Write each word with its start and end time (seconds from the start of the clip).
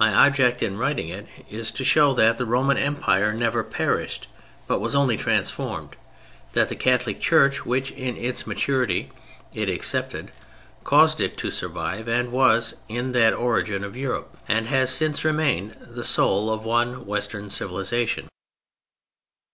My 0.00 0.12
object 0.12 0.64
in 0.64 0.78
writing 0.78 1.10
it 1.10 1.28
is 1.48 1.70
to 1.70 1.84
show 1.84 2.12
that 2.14 2.38
the 2.38 2.44
Roman 2.44 2.76
Empire 2.76 3.32
never 3.32 3.62
perished 3.62 4.26
but 4.66 4.80
was 4.80 4.96
only 4.96 5.16
transformed; 5.16 5.96
that 6.54 6.70
the 6.70 6.74
Catholic 6.74 7.20
Church, 7.20 7.64
which, 7.64 7.92
in 7.92 8.16
its 8.16 8.48
maturity, 8.48 9.12
it 9.54 9.68
accepted, 9.68 10.32
caused 10.82 11.20
it 11.20 11.36
to 11.36 11.52
survive 11.52 12.08
and 12.08 12.32
was, 12.32 12.74
in 12.88 13.12
that 13.12 13.32
origin 13.32 13.84
of 13.84 13.96
Europe, 13.96 14.36
and 14.48 14.66
has 14.66 14.90
since 14.90 15.24
remained, 15.24 15.76
the 15.80 16.02
soul 16.02 16.52
of 16.52 16.64
one 16.64 17.06
Western 17.06 17.48
civilization. 17.48 18.26